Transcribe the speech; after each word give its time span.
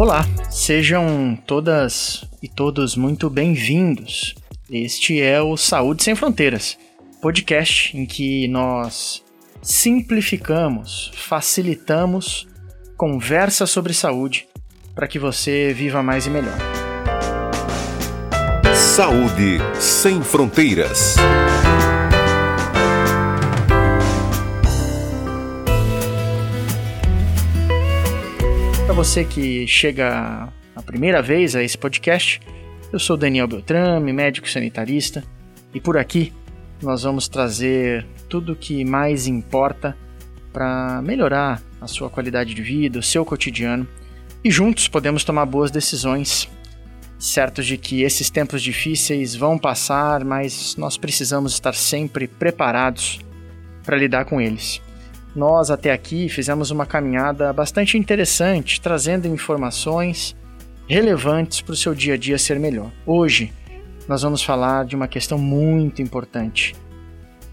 Olá, 0.00 0.26
sejam 0.48 1.38
todas 1.46 2.24
e 2.42 2.48
todos 2.48 2.96
muito 2.96 3.28
bem-vindos. 3.28 4.34
Este 4.70 5.20
é 5.20 5.42
o 5.42 5.58
Saúde 5.58 6.02
Sem 6.02 6.14
Fronteiras, 6.14 6.78
podcast 7.20 7.94
em 7.94 8.06
que 8.06 8.48
nós 8.48 9.22
simplificamos, 9.60 11.12
facilitamos 11.14 12.48
conversa 12.96 13.66
sobre 13.66 13.92
saúde 13.92 14.48
para 14.94 15.06
que 15.06 15.18
você 15.18 15.74
viva 15.74 16.02
mais 16.02 16.26
e 16.26 16.30
melhor. 16.30 16.56
Saúde 18.74 19.58
Sem 19.78 20.22
Fronteiras. 20.22 21.16
Você 29.02 29.24
que 29.24 29.66
chega 29.66 30.52
a 30.76 30.82
primeira 30.82 31.22
vez 31.22 31.56
a 31.56 31.62
esse 31.62 31.78
podcast, 31.78 32.38
eu 32.92 32.98
sou 32.98 33.16
Daniel 33.16 33.48
Beltrame, 33.48 34.12
médico 34.12 34.46
sanitarista, 34.46 35.24
e 35.72 35.80
por 35.80 35.96
aqui 35.96 36.34
nós 36.82 37.02
vamos 37.04 37.26
trazer 37.26 38.06
tudo 38.28 38.52
o 38.52 38.56
que 38.56 38.84
mais 38.84 39.26
importa 39.26 39.96
para 40.52 41.00
melhorar 41.00 41.62
a 41.80 41.86
sua 41.86 42.10
qualidade 42.10 42.52
de 42.52 42.60
vida, 42.60 42.98
o 42.98 43.02
seu 43.02 43.24
cotidiano, 43.24 43.88
e 44.44 44.50
juntos 44.50 44.86
podemos 44.86 45.24
tomar 45.24 45.46
boas 45.46 45.70
decisões, 45.70 46.46
certos 47.18 47.64
de 47.64 47.78
que 47.78 48.02
esses 48.02 48.28
tempos 48.28 48.60
difíceis 48.60 49.34
vão 49.34 49.56
passar, 49.56 50.26
mas 50.26 50.76
nós 50.76 50.98
precisamos 50.98 51.54
estar 51.54 51.72
sempre 51.72 52.28
preparados 52.28 53.18
para 53.82 53.96
lidar 53.96 54.26
com 54.26 54.38
eles. 54.38 54.82
Nós 55.34 55.70
até 55.70 55.92
aqui 55.92 56.28
fizemos 56.28 56.70
uma 56.70 56.84
caminhada 56.84 57.52
bastante 57.52 57.96
interessante, 57.96 58.80
trazendo 58.80 59.28
informações 59.28 60.36
relevantes 60.88 61.60
para 61.60 61.72
o 61.72 61.76
seu 61.76 61.94
dia 61.94 62.14
a 62.14 62.16
dia 62.16 62.36
ser 62.36 62.58
melhor. 62.58 62.90
Hoje 63.06 63.52
nós 64.08 64.22
vamos 64.22 64.42
falar 64.42 64.84
de 64.84 64.96
uma 64.96 65.06
questão 65.06 65.38
muito 65.38 66.02
importante: 66.02 66.74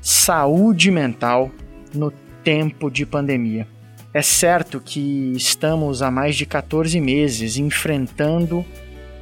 saúde 0.02 0.90
mental 0.90 1.52
no 1.94 2.12
tempo 2.44 2.90
de 2.90 3.06
pandemia. 3.06 3.68
É 4.12 4.22
certo 4.24 4.80
que 4.80 5.34
estamos 5.36 6.02
há 6.02 6.10
mais 6.10 6.36
de 6.36 6.46
14 6.46 7.00
meses 7.00 7.58
enfrentando 7.58 8.66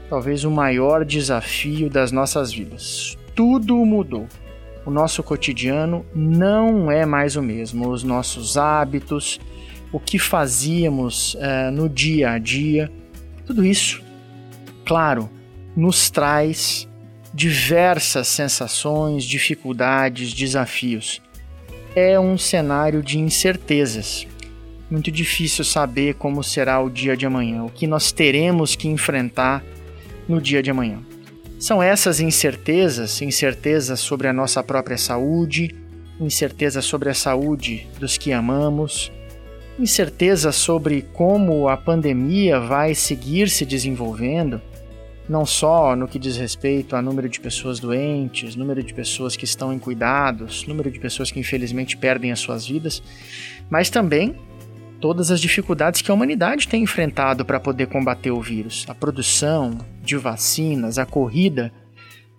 talvez 0.10 0.46
o 0.46 0.52
maior 0.52 1.04
desafio 1.04 1.90
das 1.90 2.12
nossas 2.12 2.54
vidas. 2.54 3.18
Tudo 3.36 3.76
mudou 3.84 4.28
o 4.86 4.92
nosso 4.92 5.24
cotidiano 5.24 6.06
não 6.14 6.92
é 6.92 7.06
mais 7.06 7.36
o 7.36 7.42
mesmo. 7.42 7.90
Os 7.90 8.04
nossos 8.04 8.56
hábitos, 8.56 9.40
o 9.92 10.00
que 10.00 10.20
fazíamos 10.20 11.34
uh, 11.36 11.72
no 11.72 11.90
dia 11.90 12.32
a 12.32 12.38
dia, 12.38 12.92
tudo 13.46 13.66
isso, 13.66 14.04
claro, 14.86 15.30
nos 15.76 16.10
traz 16.10 16.88
diversas 17.34 18.28
sensações, 18.28 19.24
dificuldades, 19.24 20.34
desafios. 20.34 21.22
É 21.96 22.20
um 22.20 22.38
cenário 22.38 23.02
de 23.02 23.18
incertezas. 23.20 24.28
Muito 24.90 25.12
difícil 25.12 25.66
saber 25.66 26.16
como 26.16 26.44
será 26.44 26.80
o 26.80 26.90
dia 26.90 27.18
de 27.18 27.26
amanhã, 27.26 27.64
o 27.64 27.70
que 27.70 27.88
nós 27.88 28.12
teremos 28.12 28.76
que 28.76 28.88
enfrentar 28.88 29.64
no 30.28 30.40
dia 30.40 30.62
de 30.62 30.70
amanhã. 30.70 31.00
São 31.66 31.82
essas 31.82 32.20
incertezas, 32.20 33.24
incertezas 33.24 34.00
sobre 34.00 34.28
a 34.28 34.34
nossa 34.34 34.62
própria 34.62 35.00
saúde, 35.00 35.76
incerteza 36.20 36.80
sobre 36.80 37.10
a 37.10 37.14
saúde 37.16 37.88
dos 38.00 38.20
que 38.20 38.32
amamos, 38.32 39.12
incerteza 39.80 40.52
sobre 40.52 41.02
como 41.02 41.68
a 41.68 41.76
pandemia 41.76 42.60
vai 42.60 42.94
seguir 42.94 43.50
se 43.50 43.66
desenvolvendo, 43.66 44.62
não 45.28 45.44
só 45.44 45.96
no 45.96 46.08
que 46.08 46.20
diz 46.20 46.38
respeito 46.38 46.96
a 46.96 47.02
número 47.02 47.28
de 47.28 47.40
pessoas 47.40 47.80
doentes, 47.80 48.56
número 48.56 48.84
de 48.84 48.94
pessoas 48.94 49.36
que 49.36 49.46
estão 49.46 49.74
em 49.74 49.80
cuidados, 49.80 50.68
número 50.68 50.92
de 50.92 51.00
pessoas 51.00 51.32
que 51.32 51.40
infelizmente 51.40 51.98
perdem 51.98 52.32
as 52.32 52.38
suas 52.38 52.68
vidas, 52.68 53.02
mas 53.72 53.90
também 53.90 54.36
todas 55.00 55.32
as 55.32 55.40
dificuldades 55.40 56.02
que 56.02 56.12
a 56.12 56.14
humanidade 56.14 56.68
tem 56.68 56.84
enfrentado 56.84 57.46
para 57.46 57.60
poder 57.60 57.88
combater 57.88 58.32
o 58.32 58.42
vírus. 58.42 58.86
A 58.88 58.96
produção 58.96 59.78
de 60.02 60.16
vacinas, 60.18 60.98
a 60.98 61.06
corrida 61.06 61.72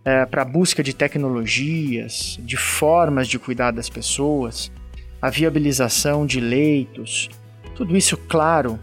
é, 0.05 0.25
para 0.25 0.43
a 0.43 0.45
busca 0.45 0.83
de 0.83 0.95
tecnologias, 0.95 2.39
de 2.41 2.57
formas 2.57 3.29
de 3.29 3.39
cuidar 3.39 3.73
das 3.73 3.89
pessoas, 3.89 4.71
a 5.21 5.31
viabilização 5.31 6.25
de 6.25 6.41
leitos, 6.41 7.29
tudo 7.75 7.97
isso, 7.97 8.17
claro, 8.17 8.79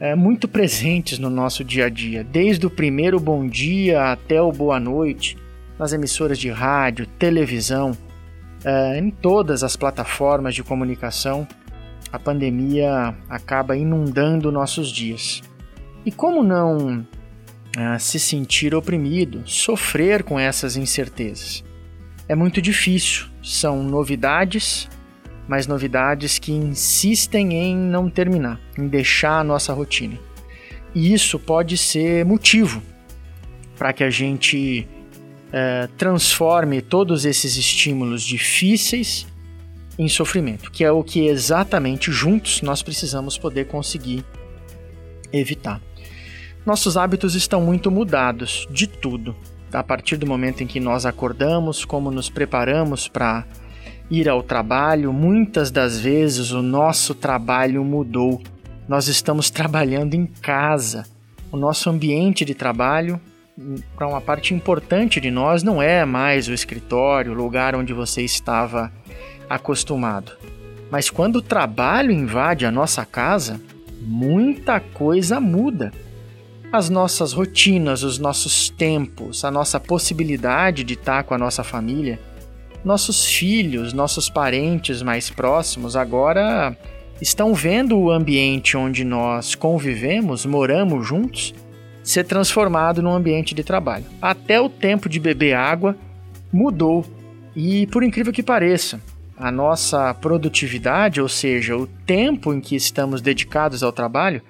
é 0.00 0.14
muito 0.14 0.48
presentes 0.48 1.18
no 1.18 1.30
nosso 1.30 1.62
dia 1.62 1.86
a 1.86 1.88
dia, 1.88 2.24
desde 2.24 2.66
o 2.66 2.70
primeiro 2.70 3.20
bom 3.20 3.46
dia 3.46 4.12
até 4.12 4.40
o 4.40 4.50
boa 4.50 4.80
noite, 4.80 5.36
nas 5.78 5.92
emissoras 5.92 6.38
de 6.38 6.50
rádio, 6.50 7.06
televisão, 7.06 7.92
é, 8.64 8.98
em 8.98 9.10
todas 9.10 9.62
as 9.62 9.76
plataformas 9.76 10.54
de 10.54 10.62
comunicação 10.62 11.46
a 12.12 12.18
pandemia 12.18 13.14
acaba 13.28 13.76
inundando 13.76 14.52
nossos 14.52 14.90
dias. 14.90 15.42
E 16.04 16.12
como 16.12 16.42
não 16.42 17.06
ah, 17.76 17.98
se 17.98 18.18
sentir 18.18 18.74
oprimido, 18.74 19.42
sofrer 19.44 20.22
com 20.22 20.38
essas 20.38 20.76
incertezas? 20.76 21.64
É 22.28 22.34
muito 22.34 22.60
difícil, 22.62 23.26
são 23.42 23.82
novidades, 23.82 24.88
mas 25.48 25.66
novidades 25.66 26.38
que 26.38 26.52
insistem 26.52 27.54
em 27.54 27.76
não 27.76 28.10
terminar, 28.10 28.60
em 28.76 28.88
deixar 28.88 29.40
a 29.40 29.44
nossa 29.44 29.72
rotina. 29.72 30.18
E 30.94 31.12
isso 31.12 31.38
pode 31.38 31.76
ser 31.76 32.24
motivo 32.24 32.82
para 33.76 33.92
que 33.92 34.02
a 34.02 34.10
gente 34.10 34.88
eh, 35.52 35.88
transforme 35.96 36.80
todos 36.80 37.24
esses 37.24 37.56
estímulos 37.56 38.22
difíceis 38.22 39.26
em 39.98 40.08
sofrimento, 40.08 40.70
que 40.70 40.84
é 40.84 40.92
o 40.92 41.02
que 41.02 41.26
exatamente 41.26 42.12
juntos 42.12 42.60
nós 42.62 42.82
precisamos 42.82 43.38
poder 43.38 43.66
conseguir 43.66 44.24
evitar. 45.32 45.80
Nossos 46.64 46.96
hábitos 46.96 47.34
estão 47.34 47.60
muito 47.60 47.90
mudados 47.90 48.66
de 48.70 48.86
tudo, 48.86 49.36
a 49.72 49.82
partir 49.82 50.16
do 50.16 50.26
momento 50.26 50.62
em 50.62 50.66
que 50.66 50.80
nós 50.80 51.06
acordamos, 51.06 51.84
como 51.84 52.10
nos 52.10 52.28
preparamos 52.28 53.08
para 53.08 53.44
ir 54.10 54.28
ao 54.28 54.42
trabalho, 54.42 55.12
muitas 55.12 55.70
das 55.70 55.98
vezes 55.98 56.50
o 56.50 56.62
nosso 56.62 57.14
trabalho 57.14 57.84
mudou. 57.84 58.42
Nós 58.88 59.08
estamos 59.08 59.50
trabalhando 59.50 60.14
em 60.14 60.26
casa. 60.26 61.04
O 61.50 61.56
nosso 61.56 61.90
ambiente 61.90 62.44
de 62.44 62.54
trabalho, 62.54 63.20
para 63.96 64.06
uma 64.06 64.20
parte 64.20 64.54
importante 64.54 65.20
de 65.20 65.30
nós, 65.30 65.62
não 65.62 65.82
é 65.82 66.04
mais 66.04 66.48
o 66.48 66.52
escritório, 66.52 67.32
o 67.32 67.34
lugar 67.34 67.74
onde 67.74 67.92
você 67.92 68.22
estava 68.22 68.92
acostumado. 69.48 70.32
Mas 70.90 71.10
quando 71.10 71.36
o 71.36 71.42
trabalho 71.42 72.10
invade 72.10 72.64
a 72.64 72.70
nossa 72.70 73.04
casa, 73.04 73.60
muita 74.00 74.78
coisa 74.80 75.40
muda. 75.40 75.92
As 76.72 76.90
nossas 76.90 77.32
rotinas, 77.32 78.02
os 78.02 78.18
nossos 78.18 78.70
tempos, 78.70 79.44
a 79.44 79.50
nossa 79.50 79.80
possibilidade 79.80 80.84
de 80.84 80.94
estar 80.94 81.24
com 81.24 81.34
a 81.34 81.38
nossa 81.38 81.64
família, 81.64 82.20
nossos 82.84 83.24
filhos, 83.24 83.92
nossos 83.92 84.28
parentes 84.28 85.02
mais 85.02 85.30
próximos 85.30 85.96
agora 85.96 86.76
estão 87.20 87.54
vendo 87.54 87.98
o 87.98 88.10
ambiente 88.10 88.76
onde 88.76 89.04
nós 89.04 89.54
convivemos, 89.54 90.44
moramos 90.44 91.06
juntos, 91.06 91.54
ser 92.02 92.24
transformado 92.24 93.02
num 93.02 93.12
ambiente 93.12 93.54
de 93.54 93.64
trabalho. 93.64 94.04
Até 94.22 94.60
o 94.60 94.68
tempo 94.68 95.08
de 95.08 95.18
beber 95.18 95.54
água 95.54 95.96
mudou. 96.52 97.04
E 97.54 97.86
por 97.88 98.04
incrível 98.04 98.32
que 98.32 98.42
pareça, 98.42 99.00
a 99.36 99.50
nossa 99.50 100.14
produtividade, 100.14 101.20
ou 101.20 101.28
seja, 101.28 101.76
o 101.76 101.86
tempo 101.86 102.54
em 102.54 102.60
que 102.60 102.74
estamos 102.74 103.20
dedicados 103.20 103.82
ao 103.82 103.92
trabalho, 103.92 104.40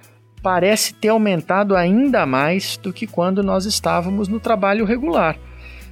parece 0.42 0.94
ter 0.94 1.08
aumentado 1.08 1.74
ainda 1.74 2.24
mais 2.24 2.76
do 2.76 2.92
que 2.92 3.06
quando 3.06 3.42
nós 3.42 3.64
estávamos 3.66 4.28
no 4.28 4.38
trabalho 4.38 4.84
regular, 4.84 5.36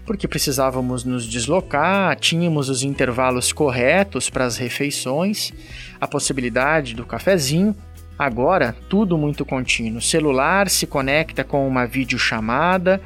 porque 0.07 0.29
precisávamos 0.29 1.05
nos 1.05 1.27
deslocar, 1.27 2.15
tínhamos 2.17 2.69
os 2.69 2.85
intervalos 2.85 3.53
corretos 3.53 4.31
para 4.31 4.45
as 4.45 4.57
refeições, 4.57 5.53
a 6.01 6.07
possibilidade 6.07 6.95
do 6.95 7.05
cafezinho. 7.05 7.75
Agora, 8.17 8.77
tudo 8.89 9.19
muito 9.19 9.45
contínuo. 9.45 9.99
O 9.99 10.03
celular 10.03 10.71
se 10.71 10.87
conecta 10.87 11.43
com 11.43 11.67
uma 11.67 11.85
videochamada 11.85 13.01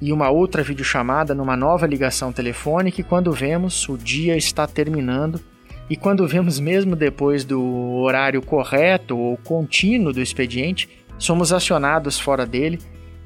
e 0.00 0.12
uma 0.12 0.30
outra 0.30 0.62
videochamada 0.62 1.34
numa 1.34 1.56
nova 1.56 1.86
ligação 1.86 2.32
telefônica 2.32 3.00
e 3.00 3.04
quando 3.04 3.32
vemos 3.32 3.88
o 3.88 3.96
dia 3.96 4.36
está 4.36 4.66
terminando 4.66 5.40
e 5.88 5.96
quando 5.96 6.26
vemos 6.26 6.58
mesmo 6.58 6.96
depois 6.96 7.44
do 7.44 7.62
horário 7.96 8.40
correto 8.40 9.18
ou 9.18 9.36
contínuo 9.36 10.12
do 10.12 10.20
expediente, 10.20 10.88
somos 11.18 11.52
acionados 11.52 12.18
fora 12.18 12.46
dele. 12.46 12.78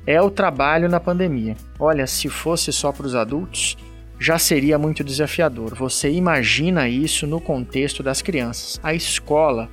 É 0.06 0.20
o 0.20 0.30
trabalho 0.30 0.88
na 0.88 0.98
pandemia. 0.98 1.54
Olha, 1.78 2.06
se 2.06 2.28
fosse 2.28 2.72
só 2.72 2.90
para 2.90 3.06
os 3.06 3.14
adultos, 3.14 3.76
já 4.18 4.38
seria 4.38 4.78
muito 4.78 5.04
desafiador. 5.04 5.74
Você 5.74 6.10
imagina 6.10 6.88
isso 6.88 7.26
no 7.26 7.40
contexto 7.40 8.02
das 8.02 8.22
crianças. 8.22 8.80
A 8.82 8.94
escola 8.94 9.68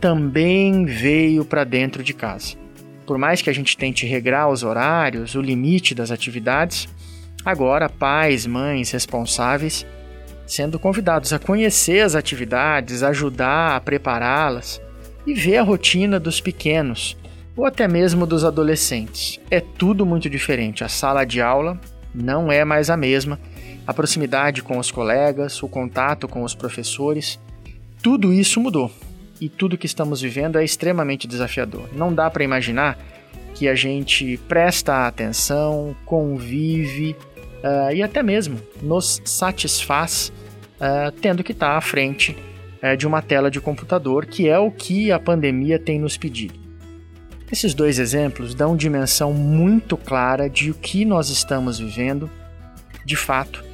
também 0.00 0.84
veio 0.84 1.44
para 1.44 1.64
dentro 1.64 2.02
de 2.02 2.14
casa. 2.14 2.56
Por 3.08 3.16
mais 3.16 3.40
que 3.40 3.48
a 3.48 3.54
gente 3.54 3.74
tente 3.74 4.04
regrar 4.04 4.50
os 4.50 4.62
horários, 4.62 5.34
o 5.34 5.40
limite 5.40 5.94
das 5.94 6.10
atividades, 6.10 6.86
agora 7.42 7.88
pais, 7.88 8.46
mães 8.46 8.90
responsáveis 8.90 9.86
sendo 10.46 10.78
convidados 10.78 11.32
a 11.32 11.38
conhecer 11.38 12.00
as 12.00 12.14
atividades, 12.14 13.02
ajudar 13.02 13.76
a 13.76 13.80
prepará-las 13.80 14.78
e 15.26 15.32
ver 15.32 15.56
a 15.56 15.62
rotina 15.62 16.20
dos 16.20 16.38
pequenos 16.38 17.16
ou 17.56 17.64
até 17.64 17.88
mesmo 17.88 18.26
dos 18.26 18.44
adolescentes. 18.44 19.40
É 19.50 19.58
tudo 19.58 20.04
muito 20.04 20.28
diferente. 20.28 20.84
A 20.84 20.88
sala 20.88 21.24
de 21.24 21.40
aula 21.40 21.80
não 22.14 22.52
é 22.52 22.62
mais 22.62 22.90
a 22.90 22.96
mesma, 22.96 23.40
a 23.86 23.94
proximidade 23.94 24.62
com 24.62 24.78
os 24.78 24.90
colegas, 24.90 25.62
o 25.62 25.68
contato 25.68 26.28
com 26.28 26.42
os 26.42 26.54
professores, 26.54 27.40
tudo 28.02 28.34
isso 28.34 28.60
mudou. 28.60 28.92
E 29.40 29.48
tudo 29.48 29.78
que 29.78 29.86
estamos 29.86 30.20
vivendo 30.20 30.58
é 30.58 30.64
extremamente 30.64 31.28
desafiador. 31.28 31.88
Não 31.92 32.12
dá 32.12 32.28
para 32.30 32.42
imaginar 32.42 32.98
que 33.54 33.68
a 33.68 33.74
gente 33.74 34.36
presta 34.48 35.06
atenção, 35.06 35.94
convive 36.04 37.16
uh, 37.62 37.92
e 37.92 38.02
até 38.02 38.22
mesmo 38.22 38.60
nos 38.82 39.20
satisfaz 39.24 40.32
uh, 40.76 41.10
tendo 41.20 41.42
que 41.42 41.52
estar 41.52 41.72
tá 41.72 41.76
à 41.76 41.80
frente 41.80 42.36
uh, 42.82 42.96
de 42.96 43.06
uma 43.06 43.22
tela 43.22 43.50
de 43.50 43.60
computador, 43.60 44.26
que 44.26 44.48
é 44.48 44.58
o 44.58 44.70
que 44.70 45.10
a 45.12 45.18
pandemia 45.18 45.78
tem 45.78 45.98
nos 45.98 46.16
pedido. 46.16 46.58
Esses 47.50 47.74
dois 47.74 47.98
exemplos 47.98 48.54
dão 48.54 48.76
dimensão 48.76 49.32
muito 49.32 49.96
clara 49.96 50.50
de 50.50 50.70
o 50.70 50.74
que 50.74 51.04
nós 51.04 51.30
estamos 51.30 51.78
vivendo, 51.78 52.30
de 53.04 53.16
fato, 53.16 53.64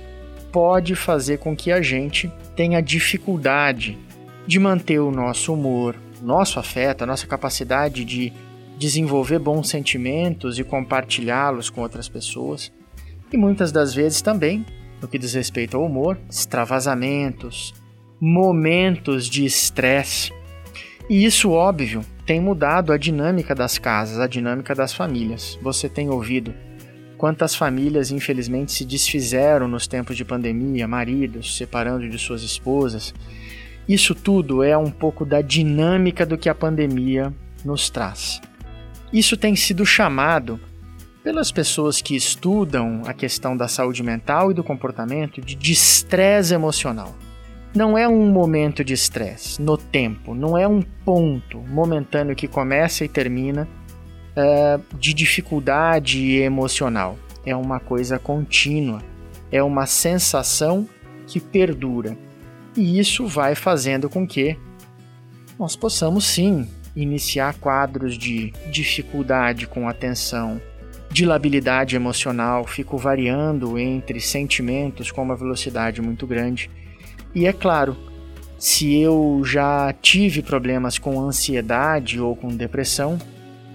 pode 0.53 0.95
fazer 0.95 1.39
com 1.39 1.57
que 1.57 1.73
a 1.73 1.83
gente 1.83 2.31
tenha 2.55 2.81
dificuldade 2.81 3.99
de 4.47 4.59
manter 4.59 4.99
o 4.99 5.11
nosso 5.11 5.53
humor, 5.53 5.97
nosso 6.23 6.59
afeto, 6.59 7.03
a 7.03 7.07
nossa 7.07 7.27
capacidade 7.27 8.05
de 8.05 8.33
desenvolver 8.79 9.39
bons 9.39 9.69
sentimentos 9.69 10.59
e 10.59 10.65
compartilhá-los 10.65 11.71
com 11.71 11.81
outras 11.81 12.09
pessoas. 12.09 12.73
E 13.33 13.37
muitas 13.37 13.73
das 13.73 13.95
vezes 13.95 14.21
também 14.21 14.65
no 15.05 15.09
que 15.09 15.19
diz 15.19 15.35
respeito 15.35 15.77
ao 15.77 15.85
humor, 15.85 16.19
extravasamentos, 16.31 17.75
momentos 18.19 19.29
de 19.29 19.45
estresse. 19.45 20.33
E 21.11 21.27
isso, 21.27 21.51
óbvio, 21.51 22.01
tem 22.25 22.41
mudado 22.41 22.91
a 22.91 22.97
dinâmica 22.97 23.55
das 23.55 23.77
casas, 23.77 24.19
a 24.19 24.27
dinâmica 24.27 24.75
das 24.75 24.95
famílias. 24.95 25.59
Você 25.61 25.91
tem 25.91 26.09
ouvido 26.09 26.55
quantas 27.19 27.55
famílias, 27.55 28.11
infelizmente, 28.11 28.73
se 28.73 28.85
desfizeram 28.87 29.69
nos 29.69 29.87
tempos 29.87 30.17
de 30.17 30.25
pandemia, 30.25 30.89
maridos 30.89 31.55
separando 31.55 32.09
de 32.09 32.19
suas 32.19 32.43
esposas. 32.43 33.13
Isso 33.89 34.15
tudo 34.15 34.63
é 34.63 34.77
um 34.77 34.91
pouco 34.91 35.25
da 35.25 35.41
dinâmica 35.41 36.25
do 36.25 36.39
que 36.39 36.49
a 36.49 36.55
pandemia 36.55 37.33
nos 37.65 37.91
traz. 37.91 38.41
Isso 39.13 39.37
tem 39.37 39.55
sido 39.55 39.85
chamado 39.85 40.59
pelas 41.23 41.51
pessoas 41.51 42.03
que 42.03 42.15
estudam 42.15 43.03
a 43.07 43.15
questão 43.15 43.57
da 43.57 43.67
saúde 43.67 44.03
mental 44.03 44.51
e 44.51 44.55
do 44.55 44.63
comportamento 44.63 45.41
de 45.41 45.73
estresse 45.73 46.53
emocional. 46.53 47.15
Não 47.75 47.99
é 47.99 48.07
um 48.07 48.31
momento 48.31 48.85
de 48.85 48.93
estresse 48.93 49.61
no 49.61 49.77
tempo, 49.77 50.35
não 50.35 50.57
é 50.57 50.69
um 50.69 50.83
ponto 51.05 51.59
momentâneo 51.59 52.37
que 52.37 52.47
começa 52.47 53.05
e 53.05 53.09
termina 53.09 53.67
uh, 54.37 54.97
de 54.97 55.15
dificuldade 55.15 56.37
emocional. 56.37 57.19
É 57.45 57.57
uma 57.57 57.81
coisa 57.81 58.19
contínua, 58.19 59.03
é 59.51 59.63
uma 59.63 59.87
sensação 59.87 60.89
que 61.27 61.41
perdura. 61.41 62.17
E 62.77 62.99
isso 62.99 63.27
vai 63.27 63.55
fazendo 63.55 64.09
com 64.11 64.27
que 64.27 64.57
nós 65.59 65.77
possamos 65.77 66.25
sim 66.25 66.69
iniciar 66.97 67.55
quadros 67.55 68.17
de 68.17 68.53
dificuldade 68.71 69.67
com 69.67 69.89
atenção, 69.89 70.61
de 71.11 71.25
labilidade 71.25 71.95
emocional, 71.95 72.65
fico 72.65 72.97
variando 72.97 73.79
entre 73.79 74.21
sentimentos 74.21 75.11
com 75.13 75.23
uma 75.23 75.37
velocidade 75.37 76.03
muito 76.03 76.27
grande. 76.27 76.69
E 77.35 77.47
é 77.47 77.53
claro, 77.53 77.97
se 78.59 78.99
eu 78.99 79.43
já 79.45 79.93
tive 79.93 80.43
problemas 80.43 80.99
com 80.99 81.21
ansiedade 81.21 82.21
ou 82.21 82.35
com 82.35 82.49
depressão, 82.49 83.19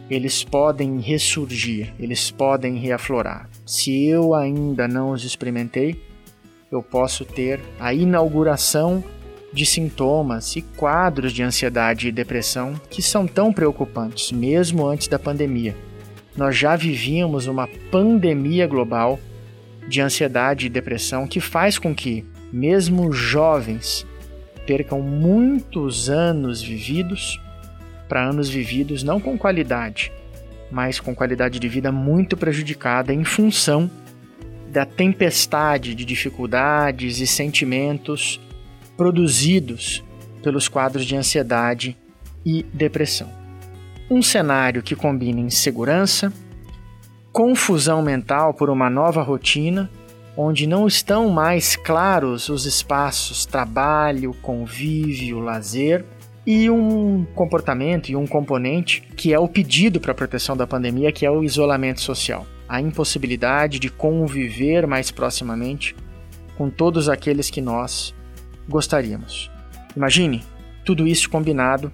eles 0.09 0.43
podem 0.43 0.99
ressurgir, 0.99 1.93
eles 1.99 2.31
podem 2.31 2.75
reaflorar. 2.75 3.49
Se 3.65 4.05
eu 4.05 4.33
ainda 4.33 4.87
não 4.87 5.11
os 5.11 5.23
experimentei, 5.23 6.01
eu 6.71 6.83
posso 6.83 7.25
ter 7.25 7.59
a 7.79 7.93
inauguração 7.93 9.03
de 9.51 9.65
sintomas 9.65 10.55
e 10.55 10.61
quadros 10.61 11.33
de 11.33 11.41
ansiedade 11.41 12.07
e 12.07 12.11
depressão 12.11 12.79
que 12.89 13.01
são 13.01 13.25
tão 13.27 13.51
preocupantes, 13.51 14.31
mesmo 14.31 14.85
antes 14.87 15.07
da 15.07 15.17
pandemia. 15.17 15.75
Nós 16.37 16.55
já 16.55 16.75
vivíamos 16.75 17.47
uma 17.47 17.67
pandemia 17.89 18.67
global 18.67 19.19
de 19.87 19.99
ansiedade 19.99 20.67
e 20.67 20.69
depressão 20.69 21.25
que 21.25 21.39
faz 21.39 21.79
com 21.79 21.95
que, 21.95 22.23
mesmo 22.53 23.11
jovens, 23.11 24.05
percam 24.67 25.01
muitos 25.01 26.09
anos 26.09 26.61
vividos 26.61 27.41
para 28.07 28.23
anos 28.23 28.49
vividos 28.49 29.01
não 29.01 29.19
com 29.19 29.37
qualidade, 29.37 30.11
mas 30.71 30.99
com 30.99 31.15
qualidade 31.15 31.59
de 31.59 31.67
vida 31.67 31.91
muito 31.91 32.37
prejudicada 32.37 33.11
em 33.11 33.23
função 33.23 33.89
da 34.69 34.85
tempestade 34.85 35.95
de 35.95 36.05
dificuldades 36.05 37.19
e 37.19 37.27
sentimentos 37.27 38.39
produzidos 38.95 40.03
pelos 40.43 40.67
quadros 40.67 41.05
de 41.05 41.15
ansiedade 41.15 41.97
e 42.45 42.63
depressão. 42.73 43.29
Um 44.09 44.21
cenário 44.21 44.81
que 44.81 44.95
combina 44.95 45.39
insegurança, 45.39 46.31
confusão 47.31 48.01
mental 48.01 48.53
por 48.53 48.69
uma 48.69 48.89
nova 48.89 49.21
rotina, 49.21 49.89
onde 50.35 50.65
não 50.65 50.87
estão 50.87 51.29
mais 51.29 51.75
claros 51.75 52.49
os 52.49 52.65
espaços 52.65 53.45
trabalho, 53.45 54.33
convívio, 54.41 55.39
lazer 55.39 56.05
e 56.45 56.69
um 56.69 57.25
comportamento 57.35 58.09
e 58.09 58.15
um 58.15 58.25
componente 58.25 59.01
que 59.15 59.33
é 59.33 59.39
o 59.39 59.47
pedido 59.47 59.99
para 59.99 60.11
a 60.11 60.15
proteção 60.15 60.55
da 60.55 60.65
pandemia, 60.65 61.11
que 61.11 61.25
é 61.25 61.29
o 61.29 61.43
isolamento 61.43 62.01
social, 62.01 62.45
a 62.69 62.79
impossibilidade 62.79 63.79
de 63.79 63.89
conviver 63.89 64.85
mais 64.85 65.09
proximamente 65.09 65.95
com 66.55 66.69
todos 66.69 67.09
aqueles 67.09 67.49
que 67.49 67.61
nós 67.61 68.13
gostaríamos. 68.67 69.49
Imagine 69.95 70.43
tudo 70.85 71.07
isso 71.07 71.29
combinado 71.29 71.91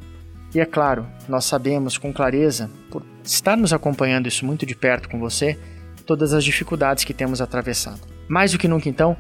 e 0.54 0.60
é 0.60 0.66
claro, 0.66 1.08
nós 1.28 1.46
sabemos 1.46 1.98
com 1.98 2.14
clareza, 2.14 2.70
por 2.92 3.04
estarmos 3.24 3.74
acompanhando 3.74 4.28
isso 4.28 4.46
muito 4.46 4.66
de 4.66 4.76
perto 4.76 5.10
com 5.10 5.20
você, 5.20 5.58
todas 6.06 6.34
as 6.34 6.44
dificuldades 6.44 7.04
que 7.04 7.14
temos 7.14 7.42
atravessado. 7.42 8.02
Mais 8.28 8.52
do 8.52 8.58
que 8.58 8.68
nunca, 8.68 8.88
então, 8.88 9.18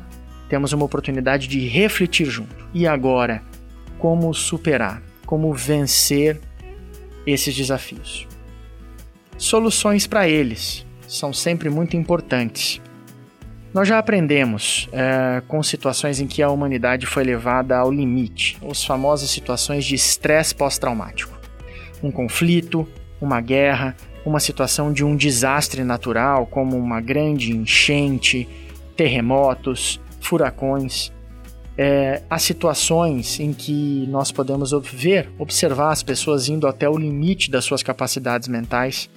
temos 0.47 0.71
uma 0.71 0.85
oportunidade 0.85 1.47
de 1.47 1.67
refletir 1.67 2.25
junto. 2.25 2.55
E 2.73 2.87
agora, 2.87 3.41
como 3.97 4.33
superar, 4.33 5.01
como 5.25 5.53
vencer 5.53 6.39
esses 7.25 7.55
desafios? 7.55 8.27
Soluções 9.37 10.07
para 10.07 10.29
eles 10.29 10.84
são 11.17 11.33
sempre 11.33 11.69
muito 11.69 11.95
importantes. 11.95 12.81
Nós 13.73 13.87
já 13.89 13.99
aprendemos 13.99 14.87
é, 14.93 15.41
com 15.47 15.61
situações 15.61 16.21
em 16.21 16.27
que 16.27 16.41
a 16.41 16.49
humanidade 16.49 17.05
foi 17.05 17.25
levada 17.25 17.77
ao 17.77 17.91
limite, 17.91 18.57
as 18.69 18.83
famosas 18.85 19.29
situações 19.29 19.83
de 19.83 19.95
estresse 19.95 20.55
pós-traumático. 20.55 21.37
Um 22.01 22.09
conflito, 22.09 22.87
uma 23.19 23.41
guerra, 23.41 23.95
uma 24.25 24.39
situação 24.39 24.93
de 24.93 25.03
um 25.03 25.15
desastre 25.15 25.83
natural, 25.83 26.45
como 26.47 26.77
uma 26.77 27.01
grande 27.01 27.51
enchente, 27.51 28.47
terremotos, 28.95 29.99
furacões. 30.21 31.11
É, 31.77 32.21
as 32.29 32.43
situações 32.43 33.41
em 33.41 33.51
que 33.51 34.07
nós 34.07 34.31
podemos 34.31 34.71
ver, 34.93 35.29
observar 35.37 35.91
as 35.91 36.01
pessoas 36.01 36.47
indo 36.47 36.65
até 36.65 36.89
o 36.89 36.97
limite 36.97 37.51
das 37.51 37.65
suas 37.65 37.83
capacidades 37.83 38.47
mentais 38.47 39.09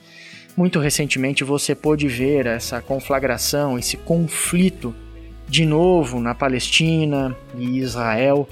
muito 0.58 0.80
recentemente 0.80 1.44
você 1.44 1.72
pôde 1.72 2.08
ver 2.08 2.44
essa 2.44 2.82
conflagração, 2.82 3.78
esse 3.78 3.96
conflito 3.96 4.92
de 5.46 5.64
novo 5.64 6.18
na 6.18 6.34
Palestina 6.34 7.36
e 7.56 7.78
Israel, 7.78 8.48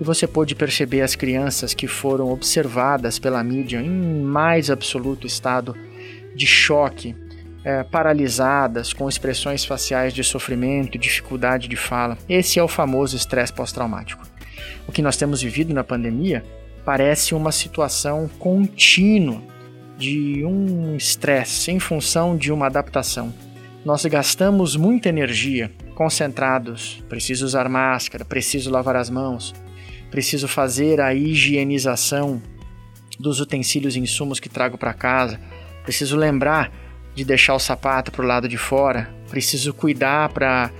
e 0.00 0.02
você 0.02 0.26
pôde 0.26 0.54
perceber 0.54 1.02
as 1.02 1.14
crianças 1.14 1.74
que 1.74 1.86
foram 1.86 2.32
observadas 2.32 3.18
pela 3.18 3.44
mídia 3.44 3.78
em 3.78 4.22
mais 4.22 4.70
absoluto 4.70 5.26
estado 5.26 5.76
de 6.34 6.46
choque, 6.46 7.14
é, 7.62 7.82
paralisadas, 7.82 8.94
com 8.94 9.06
expressões 9.06 9.62
faciais 9.62 10.14
de 10.14 10.24
sofrimento, 10.24 10.96
dificuldade 10.96 11.68
de 11.68 11.76
fala. 11.76 12.16
Esse 12.26 12.58
é 12.58 12.62
o 12.62 12.68
famoso 12.68 13.16
estresse 13.16 13.52
pós-traumático. 13.52 14.26
O 14.88 14.92
que 14.92 15.02
nós 15.02 15.18
temos 15.18 15.42
vivido 15.42 15.74
na 15.74 15.84
pandemia 15.84 16.42
parece 16.86 17.34
uma 17.34 17.52
situação 17.52 18.30
contínua 18.38 19.42
de 20.00 20.44
um 20.44 20.96
estresse 20.96 21.70
em 21.70 21.78
função 21.78 22.36
de 22.36 22.50
uma 22.50 22.66
adaptação. 22.66 23.32
Nós 23.84 24.04
gastamos 24.06 24.74
muita 24.74 25.08
energia 25.08 25.70
concentrados. 25.94 27.04
Preciso 27.08 27.44
usar 27.44 27.68
máscara, 27.68 28.24
preciso 28.24 28.70
lavar 28.70 28.96
as 28.96 29.10
mãos, 29.10 29.54
preciso 30.10 30.48
fazer 30.48 31.00
a 31.00 31.14
higienização 31.14 32.42
dos 33.18 33.38
utensílios 33.38 33.94
e 33.94 34.00
insumos 34.00 34.40
que 34.40 34.48
trago 34.48 34.78
para 34.78 34.94
casa, 34.94 35.38
Preciso 35.82 36.16
lembrar 36.16 36.70
de 37.14 37.24
deixar 37.24 37.54
o 37.54 37.58
sapato 37.58 38.12
para 38.12 38.22
o 38.24 38.26
lado 38.26 38.48
de 38.48 38.56
fora. 38.56 39.10
Preciso 39.28 39.72
cuidar 39.72 40.28
para 40.30 40.70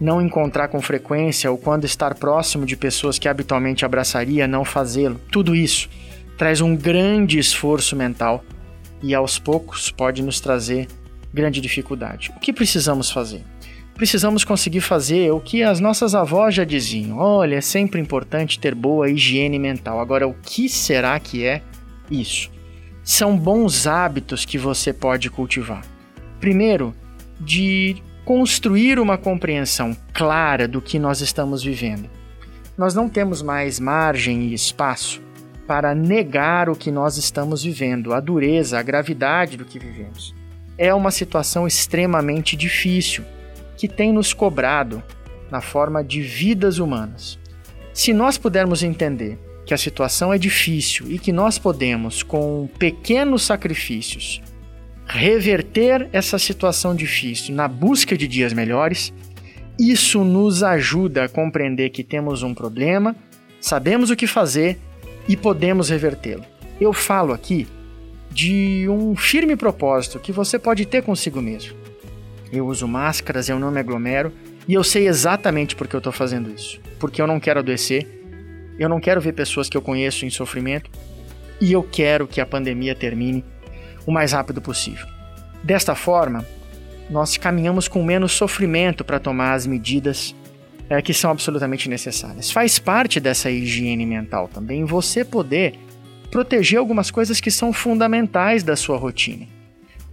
não 0.00 0.20
encontrar 0.20 0.68
com 0.68 0.80
frequência 0.80 1.50
ou 1.50 1.58
quando 1.58 1.84
estar 1.84 2.14
próximo 2.14 2.66
de 2.66 2.76
pessoas 2.76 3.18
que 3.18 3.28
habitualmente 3.28 3.84
abraçaria, 3.84 4.46
não 4.46 4.64
fazê-lo. 4.64 5.20
Tudo 5.30 5.54
isso 5.54 5.88
traz 6.36 6.60
um 6.60 6.76
grande 6.76 7.38
esforço 7.38 7.96
mental 7.96 8.44
e 9.02 9.14
aos 9.14 9.38
poucos 9.38 9.90
pode 9.90 10.22
nos 10.22 10.40
trazer 10.40 10.88
grande 11.32 11.60
dificuldade. 11.60 12.32
O 12.36 12.40
que 12.40 12.52
precisamos 12.52 13.10
fazer? 13.10 13.42
Precisamos 13.94 14.44
conseguir 14.44 14.80
fazer 14.80 15.32
o 15.32 15.40
que 15.40 15.62
as 15.62 15.80
nossas 15.80 16.14
avós 16.14 16.54
já 16.54 16.64
diziam: 16.64 17.18
olha, 17.18 17.56
é 17.56 17.60
sempre 17.60 18.00
importante 18.00 18.58
ter 18.58 18.74
boa 18.74 19.10
higiene 19.10 19.58
mental. 19.58 20.00
Agora, 20.00 20.26
o 20.26 20.34
que 20.34 20.68
será 20.68 21.18
que 21.18 21.44
é 21.44 21.62
isso? 22.10 22.50
São 23.02 23.36
bons 23.36 23.86
hábitos 23.86 24.44
que 24.44 24.56
você 24.56 24.92
pode 24.92 25.28
cultivar. 25.30 25.84
Primeiro, 26.38 26.94
de 27.40 27.96
construir 28.24 29.00
uma 29.00 29.16
compreensão 29.16 29.96
clara 30.12 30.68
do 30.68 30.80
que 30.80 30.98
nós 30.98 31.20
estamos 31.20 31.62
vivendo. 31.62 32.08
Nós 32.76 32.94
não 32.94 33.08
temos 33.08 33.42
mais 33.42 33.80
margem 33.80 34.42
e 34.42 34.54
espaço 34.54 35.20
para 35.68 35.94
negar 35.94 36.70
o 36.70 36.74
que 36.74 36.90
nós 36.90 37.18
estamos 37.18 37.62
vivendo, 37.62 38.14
a 38.14 38.20
dureza, 38.20 38.78
a 38.78 38.82
gravidade 38.82 39.58
do 39.58 39.66
que 39.66 39.78
vivemos. 39.78 40.34
É 40.78 40.94
uma 40.94 41.10
situação 41.10 41.66
extremamente 41.66 42.56
difícil 42.56 43.22
que 43.76 43.86
tem 43.86 44.10
nos 44.10 44.32
cobrado 44.32 45.02
na 45.50 45.60
forma 45.60 46.02
de 46.02 46.22
vidas 46.22 46.78
humanas. 46.78 47.38
Se 47.92 48.14
nós 48.14 48.38
pudermos 48.38 48.82
entender 48.82 49.38
que 49.66 49.74
a 49.74 49.78
situação 49.78 50.32
é 50.32 50.38
difícil 50.38 51.12
e 51.12 51.18
que 51.18 51.32
nós 51.32 51.58
podemos, 51.58 52.22
com 52.22 52.66
pequenos 52.78 53.42
sacrifícios, 53.42 54.40
reverter 55.06 56.08
essa 56.14 56.38
situação 56.38 56.94
difícil 56.94 57.54
na 57.54 57.68
busca 57.68 58.16
de 58.16 58.26
dias 58.26 58.54
melhores, 58.54 59.12
isso 59.78 60.24
nos 60.24 60.62
ajuda 60.62 61.24
a 61.24 61.28
compreender 61.28 61.90
que 61.90 62.02
temos 62.02 62.42
um 62.42 62.54
problema, 62.54 63.14
sabemos 63.60 64.08
o 64.08 64.16
que 64.16 64.26
fazer 64.26 64.78
e 65.28 65.36
podemos 65.36 65.90
revertê-lo. 65.90 66.44
Eu 66.80 66.92
falo 66.92 67.32
aqui 67.32 67.68
de 68.30 68.86
um 68.88 69.14
firme 69.14 69.56
propósito 69.56 70.18
que 70.18 70.32
você 70.32 70.58
pode 70.58 70.86
ter 70.86 71.02
consigo 71.02 71.40
mesmo. 71.42 71.76
Eu 72.52 72.66
uso 72.66 72.88
máscaras, 72.88 73.48
eu 73.48 73.58
não 73.58 73.70
me 73.70 73.80
aglomero 73.80 74.32
e 74.66 74.74
eu 74.74 74.82
sei 74.82 75.06
exatamente 75.06 75.76
por 75.76 75.86
que 75.86 75.94
eu 75.94 75.98
estou 75.98 76.12
fazendo 76.12 76.50
isso. 76.50 76.80
Porque 76.98 77.20
eu 77.20 77.26
não 77.26 77.38
quero 77.38 77.60
adoecer, 77.60 78.06
eu 78.78 78.88
não 78.88 79.00
quero 79.00 79.20
ver 79.20 79.32
pessoas 79.32 79.68
que 79.68 79.76
eu 79.76 79.82
conheço 79.82 80.24
em 80.24 80.30
sofrimento 80.30 80.90
e 81.60 81.72
eu 81.72 81.82
quero 81.82 82.26
que 82.26 82.40
a 82.40 82.46
pandemia 82.46 82.94
termine 82.94 83.44
o 84.06 84.12
mais 84.12 84.32
rápido 84.32 84.62
possível. 84.62 85.06
Desta 85.62 85.94
forma, 85.94 86.46
nós 87.10 87.36
caminhamos 87.36 87.88
com 87.88 88.02
menos 88.02 88.32
sofrimento 88.32 89.04
para 89.04 89.18
tomar 89.18 89.54
as 89.54 89.66
medidas 89.66 90.34
é, 90.88 91.00
que 91.02 91.12
são 91.12 91.30
absolutamente 91.30 91.88
necessárias. 91.88 92.50
Faz 92.50 92.78
parte 92.78 93.20
dessa 93.20 93.50
higiene 93.50 94.06
mental 94.06 94.48
também 94.48 94.84
você 94.84 95.24
poder 95.24 95.74
proteger 96.30 96.78
algumas 96.78 97.10
coisas 97.10 97.40
que 97.40 97.50
são 97.50 97.72
fundamentais 97.72 98.62
da 98.62 98.76
sua 98.76 98.96
rotina. 98.96 99.46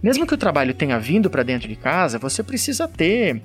Mesmo 0.02 0.26
que 0.26 0.34
o 0.34 0.38
trabalho 0.38 0.74
tenha 0.74 0.98
vindo 0.98 1.30
para 1.30 1.42
dentro 1.42 1.68
de 1.68 1.76
casa, 1.76 2.18
você 2.18 2.42
precisa 2.42 2.86
ter 2.86 3.42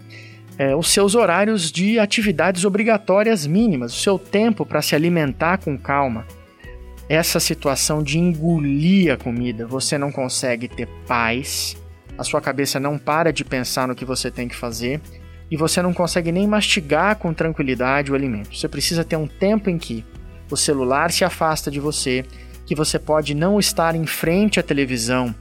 é, 0.57 0.75
os 0.75 0.91
seus 0.91 1.15
horários 1.15 1.71
de 1.71 1.97
atividades 1.97 2.65
obrigatórias 2.65 3.47
mínimas, 3.47 3.93
o 3.93 3.99
seu 4.01 4.19
tempo 4.19 4.65
para 4.65 4.81
se 4.81 4.95
alimentar 4.95 5.57
com 5.57 5.77
calma 5.77 6.25
essa 7.09 7.41
situação 7.41 8.01
de 8.01 8.17
engolir 8.17 9.11
a 9.11 9.17
comida, 9.17 9.67
você 9.67 9.97
não 9.97 10.13
consegue 10.13 10.69
ter 10.69 10.87
paz, 11.05 11.75
a 12.17 12.23
sua 12.23 12.39
cabeça 12.39 12.79
não 12.79 12.97
para 12.97 13.33
de 13.33 13.43
pensar 13.43 13.85
no 13.85 13.93
que 13.93 14.05
você 14.05 14.31
tem 14.31 14.47
que 14.47 14.55
fazer 14.55 15.01
e 15.51 15.57
você 15.57 15.81
não 15.81 15.93
consegue 15.93 16.31
nem 16.31 16.47
mastigar 16.47 17.17
com 17.17 17.33
tranquilidade 17.33 18.09
o 18.09 18.15
alimento. 18.15 18.55
Você 18.55 18.69
precisa 18.69 19.03
ter 19.03 19.17
um 19.17 19.27
tempo 19.27 19.69
em 19.69 19.77
que 19.77 20.05
o 20.49 20.55
celular 20.55 21.11
se 21.11 21.25
afasta 21.25 21.69
de 21.69 21.77
você, 21.77 22.25
que 22.65 22.73
você 22.73 22.97
pode 22.97 23.35
não 23.35 23.59
estar 23.59 23.93
em 23.93 24.07
frente 24.07 24.61
à 24.61 24.63
televisão 24.63 25.35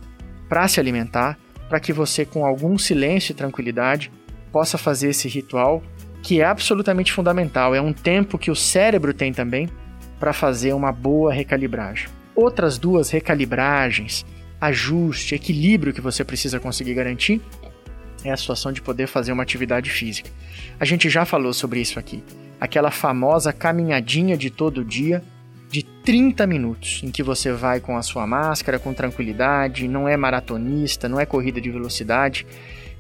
para 0.48 0.66
se 0.66 0.80
alimentar, 0.80 1.38
para 1.68 1.78
que 1.78 1.92
você, 1.92 2.24
com 2.24 2.44
algum 2.44 2.76
silêncio 2.76 3.30
e 3.30 3.36
tranquilidade, 3.36 4.10
possa 4.50 4.76
fazer 4.76 5.10
esse 5.10 5.28
ritual 5.28 5.80
que 6.24 6.40
é 6.40 6.44
absolutamente 6.44 7.12
fundamental. 7.12 7.72
É 7.72 7.80
um 7.80 7.92
tempo 7.92 8.36
que 8.36 8.50
o 8.50 8.56
cérebro 8.56 9.14
tem 9.14 9.32
também 9.32 9.70
para 10.18 10.32
fazer 10.32 10.72
uma 10.72 10.90
boa 10.90 11.32
recalibragem. 11.32 12.08
Outras 12.34 12.78
duas 12.78 13.10
recalibragens, 13.10 14.26
ajuste, 14.60 15.36
equilíbrio 15.36 15.92
que 15.92 16.00
você 16.00 16.24
precisa 16.24 16.58
conseguir 16.58 16.94
garantir 16.94 17.40
é 18.24 18.30
a 18.30 18.36
situação 18.36 18.72
de 18.72 18.82
poder 18.82 19.06
fazer 19.06 19.32
uma 19.32 19.42
atividade 19.42 19.90
física. 19.90 20.30
A 20.78 20.84
gente 20.84 21.08
já 21.08 21.24
falou 21.24 21.52
sobre 21.52 21.80
isso 21.80 21.98
aqui. 21.98 22.22
Aquela 22.60 22.90
famosa 22.90 23.52
caminhadinha 23.52 24.36
de 24.36 24.50
todo 24.50 24.84
dia 24.84 25.22
de 25.70 25.84
30 25.84 26.46
minutos, 26.46 27.00
em 27.04 27.10
que 27.10 27.22
você 27.22 27.52
vai 27.52 27.80
com 27.80 27.96
a 27.96 28.02
sua 28.02 28.26
máscara, 28.26 28.78
com 28.78 28.92
tranquilidade, 28.92 29.86
não 29.86 30.08
é 30.08 30.16
maratonista, 30.16 31.08
não 31.08 31.20
é 31.20 31.24
corrida 31.24 31.60
de 31.60 31.70
velocidade, 31.70 32.44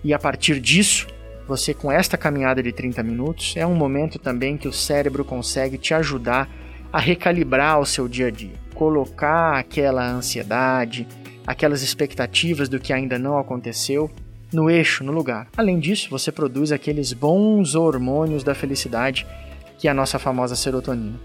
e 0.04 0.14
a 0.14 0.18
partir 0.18 0.60
disso, 0.60 1.08
você 1.48 1.74
com 1.74 1.90
esta 1.90 2.16
caminhada 2.16 2.62
de 2.62 2.70
30 2.70 3.02
minutos, 3.02 3.54
é 3.56 3.66
um 3.66 3.74
momento 3.74 4.20
também 4.20 4.56
que 4.56 4.68
o 4.68 4.72
cérebro 4.72 5.24
consegue 5.24 5.76
te 5.76 5.92
ajudar 5.94 6.48
a 6.92 7.00
recalibrar 7.00 7.80
o 7.80 7.86
seu 7.86 8.06
dia 8.06 8.28
a 8.28 8.30
dia, 8.30 8.54
colocar 8.72 9.58
aquela 9.58 10.08
ansiedade, 10.08 11.08
aquelas 11.44 11.82
expectativas 11.82 12.68
do 12.68 12.78
que 12.78 12.92
ainda 12.92 13.18
não 13.18 13.36
aconteceu 13.36 14.08
no 14.52 14.70
eixo, 14.70 15.04
no 15.04 15.12
lugar. 15.12 15.48
Além 15.56 15.78
disso, 15.78 16.08
você 16.10 16.32
produz 16.32 16.72
aqueles 16.72 17.12
bons 17.12 17.74
hormônios 17.74 18.42
da 18.42 18.54
felicidade, 18.54 19.26
que 19.78 19.88
é 19.88 19.90
a 19.90 19.94
nossa 19.94 20.18
famosa 20.18 20.56
serotonina. 20.56 21.18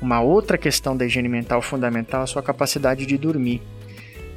Uma 0.00 0.20
outra 0.20 0.56
questão 0.56 0.96
da 0.96 1.04
higiene 1.04 1.28
mental 1.28 1.60
fundamental 1.60 2.22
é 2.22 2.24
a 2.24 2.26
sua 2.26 2.42
capacidade 2.42 3.04
de 3.04 3.18
dormir. 3.18 3.60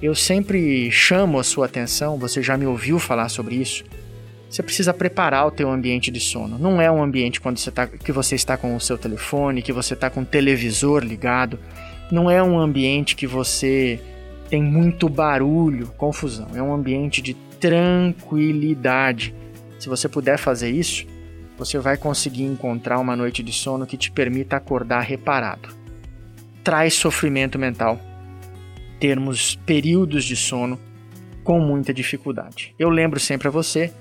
Eu 0.01 0.13
sempre 0.13 0.91
chamo 0.91 1.39
a 1.39 1.43
sua 1.43 1.65
atenção, 1.65 2.17
você 2.17 2.41
já 2.41 2.57
me 2.57 2.65
ouviu 2.65 2.99
falar 2.99 3.29
sobre 3.29 3.55
isso, 3.55 3.85
você 4.53 4.61
precisa 4.61 4.93
preparar 4.93 5.47
o 5.47 5.51
teu 5.51 5.71
ambiente 5.71 6.11
de 6.11 6.19
sono. 6.19 6.59
Não 6.59 6.79
é 6.79 6.91
um 6.91 7.01
ambiente 7.01 7.41
quando 7.41 7.57
você 7.57 7.71
tá, 7.71 7.87
que 7.87 8.11
você 8.11 8.35
está 8.35 8.55
com 8.55 8.75
o 8.75 8.79
seu 8.79 8.99
telefone, 8.99 9.63
que 9.63 9.73
você 9.73 9.95
está 9.95 10.11
com 10.11 10.21
o 10.21 10.25
televisor 10.25 11.03
ligado. 11.03 11.57
Não 12.11 12.29
é 12.29 12.43
um 12.43 12.59
ambiente 12.59 13.15
que 13.15 13.25
você 13.25 13.99
tem 14.51 14.61
muito 14.61 15.09
barulho, 15.09 15.87
confusão. 15.97 16.49
É 16.53 16.61
um 16.61 16.71
ambiente 16.71 17.19
de 17.19 17.35
tranquilidade. 17.63 19.33
Se 19.79 19.87
você 19.87 20.09
puder 20.09 20.37
fazer 20.37 20.69
isso, 20.69 21.05
você 21.57 21.79
vai 21.79 21.97
conseguir 21.97 22.43
encontrar 22.43 22.99
uma 22.99 23.15
noite 23.15 23.41
de 23.41 23.51
sono 23.51 23.85
que 23.85 23.97
te 23.97 24.11
permita 24.11 24.57
acordar 24.57 25.01
reparado. 25.01 25.69
Traz 26.63 26.93
sofrimento 26.93 27.57
mental. 27.57 27.99
Termos 28.99 29.55
períodos 29.65 30.25
de 30.25 30.35
sono 30.35 30.79
com 31.43 31.59
muita 31.59 31.93
dificuldade. 31.93 32.73
Eu 32.77 32.89
lembro 32.89 33.19
sempre 33.19 33.47
a 33.47 33.51
você 33.51 33.91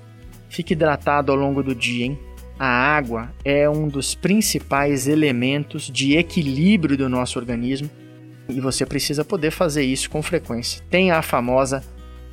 Fique 0.53 0.73
hidratado 0.73 1.31
ao 1.31 1.37
longo 1.37 1.63
do 1.63 1.73
dia, 1.73 2.05
hein? 2.05 2.19
A 2.59 2.67
água 2.67 3.33
é 3.43 3.67
um 3.67 3.87
dos 3.87 4.13
principais 4.13 5.07
elementos 5.07 5.89
de 5.89 6.15
equilíbrio 6.15 6.95
do 6.95 7.09
nosso 7.09 7.39
organismo 7.39 7.89
e 8.47 8.59
você 8.59 8.85
precisa 8.85 9.25
poder 9.25 9.49
fazer 9.49 9.81
isso 9.81 10.11
com 10.11 10.21
frequência. 10.21 10.83
Tenha 10.91 11.17
a 11.17 11.23
famosa 11.23 11.83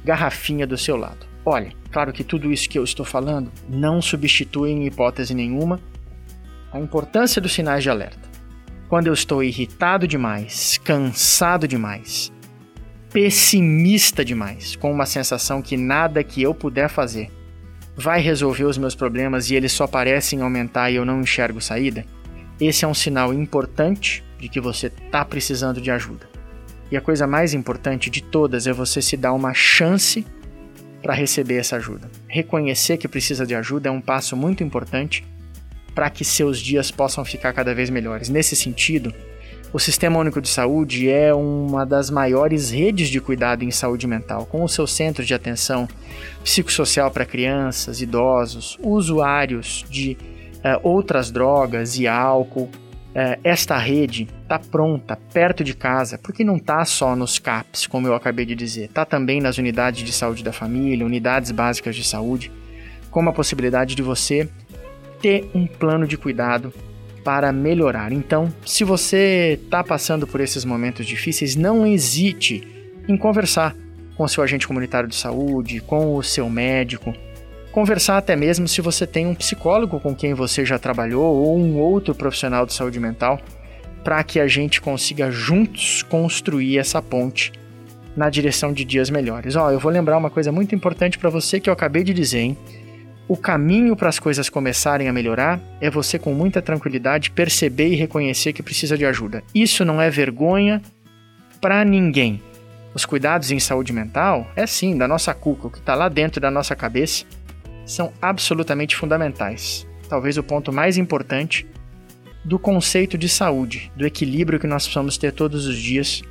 garrafinha 0.04 0.66
do 0.66 0.78
seu 0.78 0.96
lado. 0.96 1.26
Olha, 1.44 1.72
claro 1.90 2.12
que 2.12 2.22
tudo 2.22 2.52
isso 2.52 2.68
que 2.68 2.78
eu 2.78 2.84
estou 2.84 3.04
falando 3.04 3.50
não 3.68 4.00
substitui 4.02 4.70
em 4.70 4.86
hipótese 4.86 5.34
nenhuma 5.34 5.80
a 6.72 6.78
importância 6.78 7.40
dos 7.40 7.52
sinais 7.52 7.82
de 7.82 7.90
alerta. 7.90 8.28
Quando 8.88 9.06
eu 9.06 9.12
estou 9.12 9.42
irritado 9.42 10.06
demais, 10.06 10.78
cansado 10.78 11.66
demais, 11.66 12.32
pessimista 13.12 14.24
demais, 14.24 14.76
com 14.76 14.92
uma 14.92 15.06
sensação 15.06 15.62
que 15.62 15.76
nada 15.76 16.22
que 16.22 16.42
eu 16.42 16.54
puder 16.54 16.88
fazer 16.88 17.30
vai 17.96 18.20
resolver 18.20 18.64
os 18.64 18.78
meus 18.78 18.94
problemas 18.94 19.50
e 19.50 19.54
eles 19.54 19.72
só 19.72 19.86
parecem 19.86 20.42
aumentar 20.42 20.90
e 20.90 20.96
eu 20.96 21.04
não 21.04 21.20
enxergo 21.20 21.60
saída, 21.60 22.04
esse 22.60 22.84
é 22.84 22.88
um 22.88 22.94
sinal 22.94 23.32
importante 23.32 24.24
de 24.38 24.48
que 24.48 24.60
você 24.60 24.86
está 24.86 25.24
precisando 25.24 25.80
de 25.80 25.90
ajuda. 25.90 26.29
E 26.90 26.96
a 26.96 27.00
coisa 27.00 27.26
mais 27.26 27.54
importante 27.54 28.10
de 28.10 28.22
todas 28.22 28.66
é 28.66 28.72
você 28.72 29.00
se 29.00 29.16
dar 29.16 29.32
uma 29.32 29.54
chance 29.54 30.26
para 31.02 31.14
receber 31.14 31.56
essa 31.56 31.76
ajuda. 31.76 32.10
Reconhecer 32.26 32.96
que 32.96 33.08
precisa 33.08 33.46
de 33.46 33.54
ajuda 33.54 33.88
é 33.88 33.92
um 33.92 34.00
passo 34.00 34.36
muito 34.36 34.62
importante 34.62 35.24
para 35.94 36.10
que 36.10 36.24
seus 36.24 36.58
dias 36.58 36.90
possam 36.90 37.24
ficar 37.24 37.52
cada 37.52 37.74
vez 37.74 37.90
melhores. 37.90 38.28
Nesse 38.28 38.54
sentido, 38.56 39.14
o 39.72 39.78
Sistema 39.78 40.18
Único 40.18 40.40
de 40.40 40.48
Saúde 40.48 41.08
é 41.08 41.32
uma 41.32 41.86
das 41.86 42.10
maiores 42.10 42.70
redes 42.70 43.08
de 43.08 43.20
cuidado 43.20 43.62
em 43.62 43.70
saúde 43.70 44.06
mental, 44.06 44.44
com 44.46 44.64
o 44.64 44.68
seu 44.68 44.86
centro 44.86 45.24
de 45.24 45.32
atenção 45.32 45.88
psicossocial 46.42 47.10
para 47.10 47.24
crianças, 47.24 48.00
idosos, 48.00 48.76
usuários 48.82 49.84
de 49.88 50.18
uh, 50.56 50.80
outras 50.82 51.30
drogas 51.30 51.96
e 51.98 52.08
álcool, 52.08 52.68
esta 53.42 53.76
rede 53.76 54.28
está 54.42 54.58
pronta, 54.58 55.16
perto 55.32 55.64
de 55.64 55.74
casa, 55.74 56.18
porque 56.18 56.44
não 56.44 56.56
está 56.56 56.84
só 56.84 57.16
nos 57.16 57.38
CAPs, 57.38 57.86
como 57.86 58.06
eu 58.06 58.14
acabei 58.14 58.46
de 58.46 58.54
dizer, 58.54 58.84
está 58.84 59.04
também 59.04 59.40
nas 59.40 59.58
unidades 59.58 60.04
de 60.04 60.12
saúde 60.12 60.44
da 60.44 60.52
família, 60.52 61.04
unidades 61.04 61.50
básicas 61.50 61.96
de 61.96 62.04
saúde, 62.04 62.52
com 63.10 63.28
a 63.28 63.32
possibilidade 63.32 63.94
de 63.94 64.02
você 64.02 64.48
ter 65.20 65.50
um 65.54 65.66
plano 65.66 66.06
de 66.06 66.16
cuidado 66.16 66.72
para 67.24 67.52
melhorar. 67.52 68.12
Então, 68.12 68.52
se 68.64 68.84
você 68.84 69.58
está 69.62 69.84
passando 69.84 70.26
por 70.26 70.40
esses 70.40 70.64
momentos 70.64 71.04
difíceis, 71.04 71.56
não 71.56 71.86
hesite 71.86 72.66
em 73.08 73.16
conversar 73.16 73.74
com 74.16 74.28
seu 74.28 74.42
agente 74.42 74.66
comunitário 74.66 75.08
de 75.08 75.16
saúde, 75.16 75.80
com 75.80 76.14
o 76.14 76.22
seu 76.22 76.48
médico, 76.48 77.12
conversar 77.72 78.18
até 78.18 78.34
mesmo 78.36 78.66
se 78.66 78.80
você 78.80 79.06
tem 79.06 79.26
um 79.26 79.34
psicólogo 79.34 80.00
com 80.00 80.14
quem 80.14 80.34
você 80.34 80.64
já 80.64 80.78
trabalhou 80.78 81.24
ou 81.24 81.58
um 81.58 81.78
outro 81.78 82.14
profissional 82.14 82.66
de 82.66 82.74
saúde 82.74 82.98
mental, 82.98 83.40
para 84.02 84.22
que 84.24 84.40
a 84.40 84.48
gente 84.48 84.80
consiga 84.80 85.30
juntos 85.30 86.02
construir 86.02 86.78
essa 86.78 87.00
ponte 87.02 87.52
na 88.16 88.28
direção 88.28 88.72
de 88.72 88.84
dias 88.84 89.10
melhores. 89.10 89.56
Ó, 89.56 89.70
eu 89.70 89.78
vou 89.78 89.92
lembrar 89.92 90.16
uma 90.16 90.30
coisa 90.30 90.50
muito 90.50 90.74
importante 90.74 91.18
para 91.18 91.30
você 91.30 91.60
que 91.60 91.68
eu 91.68 91.74
acabei 91.74 92.02
de 92.02 92.12
dizer, 92.12 92.40
hein? 92.40 92.58
O 93.28 93.36
caminho 93.36 93.94
para 93.94 94.08
as 94.08 94.18
coisas 94.18 94.48
começarem 94.48 95.06
a 95.06 95.12
melhorar 95.12 95.60
é 95.80 95.88
você 95.88 96.18
com 96.18 96.34
muita 96.34 96.60
tranquilidade 96.60 97.30
perceber 97.30 97.88
e 97.88 97.94
reconhecer 97.94 98.52
que 98.52 98.62
precisa 98.62 98.98
de 98.98 99.06
ajuda. 99.06 99.44
Isso 99.54 99.84
não 99.84 100.02
é 100.02 100.10
vergonha 100.10 100.82
para 101.60 101.84
ninguém. 101.84 102.42
Os 102.92 103.04
cuidados 103.04 103.52
em 103.52 103.60
saúde 103.60 103.92
mental 103.92 104.50
é 104.56 104.66
sim 104.66 104.98
da 104.98 105.06
nossa 105.06 105.32
cuca, 105.32 105.68
o 105.68 105.70
que 105.70 105.78
está 105.78 105.94
lá 105.94 106.08
dentro 106.08 106.40
da 106.40 106.50
nossa 106.50 106.74
cabeça 106.74 107.24
são 107.90 108.12
absolutamente 108.22 108.96
fundamentais. 108.96 109.86
Talvez 110.08 110.36
o 110.36 110.42
ponto 110.42 110.72
mais 110.72 110.96
importante 110.96 111.66
do 112.44 112.58
conceito 112.58 113.18
de 113.18 113.28
saúde, 113.28 113.92
do 113.96 114.06
equilíbrio 114.06 114.58
que 114.58 114.66
nós 114.66 114.84
precisamos 114.84 115.18
ter 115.18 115.32
todos 115.32 115.66
os 115.66 115.76
dias 115.76 116.22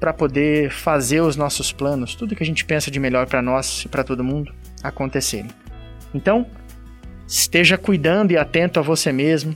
para 0.00 0.12
poder 0.12 0.70
fazer 0.70 1.20
os 1.20 1.36
nossos 1.36 1.72
planos, 1.72 2.14
tudo 2.14 2.34
que 2.34 2.42
a 2.42 2.46
gente 2.46 2.64
pensa 2.64 2.90
de 2.90 2.98
melhor 2.98 3.26
para 3.26 3.40
nós 3.40 3.84
e 3.84 3.88
para 3.88 4.02
todo 4.02 4.24
mundo 4.24 4.52
acontecerem. 4.82 5.50
Então, 6.12 6.46
esteja 7.26 7.78
cuidando 7.78 8.32
e 8.32 8.36
atento 8.36 8.78
a 8.78 8.82
você 8.82 9.12
mesmo. 9.12 9.54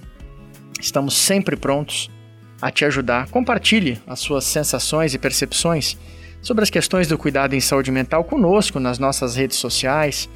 Estamos 0.81 1.17
sempre 1.17 1.57
prontos 1.57 2.11
a 2.63 2.71
te 2.71 2.85
ajudar. 2.85 3.29
Compartilhe 3.29 4.01
as 4.07 4.21
suas 4.21 4.45
sensações 4.45 5.15
e 5.15 5.19
percepções 5.19 5.97
sobre 6.41 6.63
as 6.63 6.71
questões 6.71 7.09
do 7.09 7.19
cuidado 7.19 7.55
em 7.55 7.61
saúde 7.61 7.91
mental 7.91 8.25
conosco 8.25 8.79
nas 8.79 8.99
nossas 8.99 9.35
redes 9.35 9.57
sociais, 9.57 10.29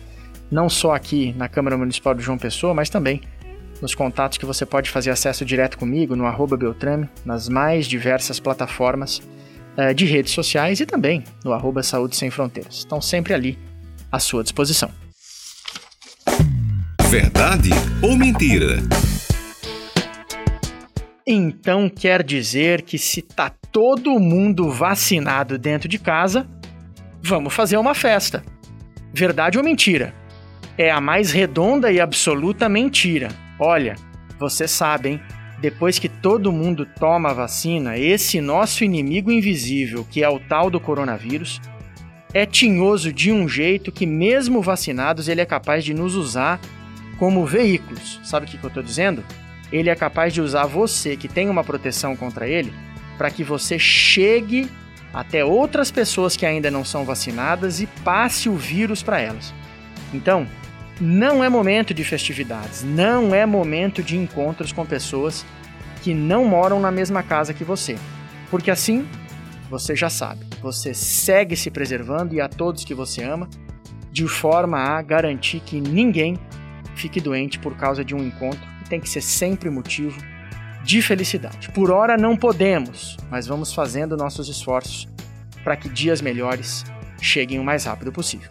não 0.53 0.69
só 0.69 0.95
aqui 0.95 1.33
na 1.33 1.49
Câmara 1.49 1.79
Municipal 1.79 2.15
de 2.15 2.23
João 2.23 2.37
Pessoa, 2.37 2.75
mas 2.75 2.91
também 2.91 3.23
nos 3.81 3.95
contatos 3.95 4.37
que 4.37 4.45
você 4.45 4.67
pode 4.67 4.91
fazer 4.91 5.11
acesso 5.11 5.47
direto 5.47 5.79
comigo 5.79 6.15
no 6.15 6.27
arroba 6.27 6.59
Beltrame, 6.59 7.09
nas 7.25 7.49
mais 7.49 7.87
diversas 7.87 8.39
plataformas 8.39 9.19
uh, 9.79 9.95
de 9.95 10.05
redes 10.05 10.33
sociais 10.33 10.79
e 10.79 10.87
também 10.87 11.25
no 11.43 11.55
arroba 11.55 11.83
Saúde 11.83 12.15
Sem 12.17 12.31
Fronteiras. 12.31 12.77
Estão 12.77 13.01
sempre 13.01 13.33
ali 13.33 13.59
à 14.13 14.21
sua 14.21 14.43
disposição. 14.43 14.91
Verdade 17.09 17.71
ou 18.03 18.15
mentira? 18.15 18.77
Então 21.27 21.89
quer 21.89 22.23
dizer 22.23 22.83
que 22.83 22.99
se 22.99 23.23
tá 23.23 23.51
todo 23.73 24.21
mundo 24.21 24.71
vacinado 24.71 25.59
dentro 25.59 25.89
de 25.89 25.99
casa, 25.99 26.47
vamos 27.23 27.55
fazer 27.55 27.79
uma 27.79 27.95
festa. 27.95 28.45
Verdade 29.15 29.57
ou 29.57 29.65
mentira? 29.65 30.22
É 30.77 30.91
a 30.91 31.01
mais 31.01 31.31
redonda 31.31 31.93
e 31.93 32.01
absoluta 32.01 32.69
mentira. 32.69 33.29
Olha, 33.59 33.97
vocês 34.39 34.71
sabem, 34.71 35.21
depois 35.61 35.99
que 35.99 36.09
todo 36.09 36.53
mundo 36.53 36.87
toma 36.99 37.31
a 37.31 37.35
vacina, 37.35 37.97
esse 37.97 38.41
nosso 38.41 38.83
inimigo 38.85 39.31
invisível, 39.31 40.07
que 40.11 40.23
é 40.23 40.29
o 40.29 40.41
tal 40.41 40.71
do 40.71 40.81
coronavírus, 40.81 41.61
é 42.35 42.47
tinhoso 42.47 43.13
de 43.13 43.31
um 43.31 43.49
jeito 43.49 43.93
que, 43.93 44.07
mesmo 44.07 44.63
vacinados, 44.63 45.29
ele 45.29 45.41
é 45.41 45.47
capaz 45.47 45.85
de 45.85 45.93
nos 45.93 46.15
usar 46.15 46.61
como 47.19 47.47
veículos. 47.47 48.21
Sabe 48.25 48.47
o 48.47 48.49
que, 48.49 48.59
eu 48.61 48.69
estou 48.69 48.83
dizendo? 48.83 49.23
Ele 49.71 49.91
é 49.91 49.95
capaz 49.95 50.33
de 50.33 50.41
usar 50.41 50.67
você, 50.67 51.17
que 51.17 51.29
tem 51.29 51.49
uma 51.49 51.63
proteção 51.63 52.17
contra 52.17 52.49
ele, 52.49 52.73
para 53.19 53.31
que 53.31 53.45
você 53.45 53.79
chegue 53.79 54.69
até 55.13 55.45
outras 55.45 55.91
pessoas 55.91 56.37
que 56.37 56.47
ainda 56.47 56.71
não 56.71 56.85
são 56.85 57.05
vacinadas 57.05 57.81
e 57.81 57.87
passe 57.87 58.49
o 58.49 58.57
vírus 58.57 59.03
para 59.03 59.21
elas. 59.21 59.55
Então, 60.13 60.47
não 61.01 61.43
é 61.43 61.49
momento 61.49 61.93
de 61.93 62.05
festividades, 62.05 62.83
não 62.83 63.35
é 63.35 63.45
momento 63.47 64.03
de 64.03 64.17
encontros 64.17 64.73
com 64.73 64.85
pessoas 64.85 65.45
que 66.03 66.15
não 66.15 66.45
moram 66.45 66.81
na 66.81 66.91
mesma 66.91 67.23
casa 67.23 67.55
que 67.55 67.65
você. 67.65 67.97
Porque 68.51 68.71
assim, 68.71 69.07
você 69.71 69.97
já 69.97 70.11
sabe, 70.11 70.45
você 70.61 70.93
segue 70.93 71.57
se 71.57 71.71
preservando 71.71 72.35
e 72.35 72.41
a 72.41 72.49
todos 72.49 72.85
que 72.85 72.95
você 72.95 73.23
ama, 73.23 73.49
de 74.13 74.29
forma 74.29 74.79
a 74.79 75.01
garantir 75.01 75.61
que 75.61 75.81
ninguém 75.81 76.39
fique 76.95 77.21
doente 77.21 77.59
por 77.59 77.77
causa 77.77 78.05
de 78.05 78.15
um 78.15 78.23
encontro 78.23 78.61
que 78.83 78.91
tem 78.91 79.01
que 79.01 79.09
ser 79.09 79.23
sempre 79.23 79.71
motivo 79.71 80.21
de 80.85 81.01
felicidade. 81.01 81.71
Por 81.71 81.91
hora 81.91 82.17
não 82.19 82.37
podemos, 82.37 83.17
mas 83.31 83.47
vamos 83.47 83.73
fazendo 83.73 84.17
nossos 84.17 84.49
esforços 84.49 85.09
para 85.65 85.77
que 85.77 85.89
dias 85.89 86.21
melhores 86.21 86.85
cheguem 87.21 87.59
o 87.59 87.65
mais 87.65 87.85
rápido 87.85 88.13
possível. 88.13 88.51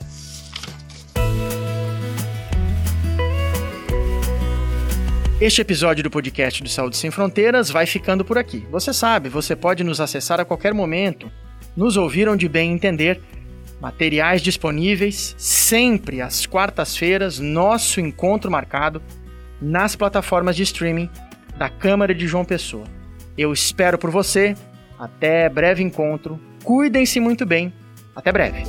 Este 5.42 5.60
episódio 5.60 6.04
do 6.04 6.12
podcast 6.12 6.62
do 6.62 6.70
Saúde 6.70 6.96
Sem 6.96 7.10
Fronteiras 7.10 7.72
vai 7.72 7.88
ficando 7.88 8.24
por 8.24 8.38
aqui. 8.38 8.64
Você 8.70 8.94
sabe, 8.94 9.28
você 9.28 9.56
pode 9.56 9.84
nos 9.84 10.00
acessar 10.00 10.40
a 10.40 10.46
qualquer 10.46 10.72
momento, 10.72 11.32
nos 11.76 11.98
ouvir 11.98 12.30
onde 12.30 12.48
bem 12.48 12.72
entender. 12.72 13.20
Materiais 13.82 14.44
disponíveis 14.44 15.34
sempre 15.40 16.22
às 16.22 16.46
quartas-feiras, 16.46 17.40
nosso 17.40 18.00
encontro 18.00 18.52
marcado 18.52 19.02
nas 19.60 19.96
plataformas 19.96 20.56
de 20.56 20.62
streaming 20.62 21.10
da 21.58 21.70
Câmara 21.70 22.14
de 22.14 22.28
João 22.28 22.46
Pessoa. 22.46 22.86
Eu 23.36 23.52
espero 23.52 23.98
por 23.98 24.12
você. 24.12 24.56
Até 25.00 25.50
breve 25.50 25.82
encontro. 25.82 26.40
Cuidem-se 26.64 27.20
muito 27.20 27.48
bem. 27.48 27.74
Até 28.16 28.32
breve. 28.32 28.62